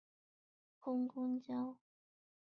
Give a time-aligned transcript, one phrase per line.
[0.79, 1.77] 通公路。